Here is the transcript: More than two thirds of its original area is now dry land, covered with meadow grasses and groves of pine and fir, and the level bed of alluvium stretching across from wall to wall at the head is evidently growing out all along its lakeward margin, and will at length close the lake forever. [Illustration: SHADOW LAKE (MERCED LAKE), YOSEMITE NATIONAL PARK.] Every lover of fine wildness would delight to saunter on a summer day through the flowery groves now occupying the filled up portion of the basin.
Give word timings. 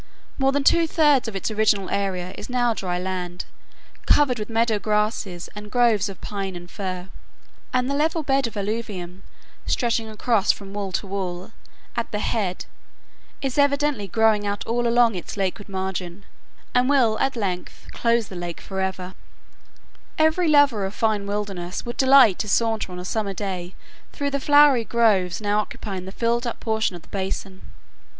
More 0.39 0.51
than 0.51 0.63
two 0.63 0.87
thirds 0.87 1.27
of 1.27 1.35
its 1.35 1.51
original 1.51 1.87
area 1.91 2.33
is 2.35 2.49
now 2.49 2.73
dry 2.73 2.97
land, 2.97 3.45
covered 4.07 4.39
with 4.39 4.49
meadow 4.49 4.79
grasses 4.79 5.47
and 5.55 5.69
groves 5.69 6.09
of 6.09 6.19
pine 6.21 6.55
and 6.55 6.71
fir, 6.71 7.09
and 7.71 7.87
the 7.87 7.93
level 7.93 8.23
bed 8.23 8.47
of 8.47 8.57
alluvium 8.57 9.21
stretching 9.67 10.09
across 10.09 10.51
from 10.51 10.73
wall 10.73 10.91
to 10.93 11.05
wall 11.05 11.51
at 11.95 12.09
the 12.11 12.17
head 12.17 12.65
is 13.43 13.59
evidently 13.59 14.07
growing 14.07 14.43
out 14.47 14.65
all 14.65 14.87
along 14.87 15.13
its 15.13 15.37
lakeward 15.37 15.69
margin, 15.69 16.25
and 16.73 16.89
will 16.89 17.19
at 17.19 17.35
length 17.35 17.85
close 17.91 18.27
the 18.27 18.35
lake 18.35 18.59
forever. 18.59 19.13
[Illustration: 20.17 20.17
SHADOW 20.17 20.17
LAKE 20.17 20.17
(MERCED 20.17 20.17
LAKE), 20.17 20.17
YOSEMITE 20.17 20.17
NATIONAL 20.17 20.17
PARK.] 20.17 20.25
Every 20.25 20.47
lover 20.81 20.85
of 20.87 20.95
fine 20.95 21.27
wildness 21.27 21.85
would 21.85 21.97
delight 21.97 22.39
to 22.39 22.49
saunter 22.49 22.91
on 22.91 22.97
a 22.97 23.05
summer 23.05 23.33
day 23.35 23.75
through 24.11 24.31
the 24.31 24.39
flowery 24.39 24.83
groves 24.83 25.39
now 25.39 25.59
occupying 25.59 26.05
the 26.05 26.11
filled 26.11 26.47
up 26.47 26.59
portion 26.59 26.95
of 26.95 27.03
the 27.03 27.07
basin. 27.09 27.61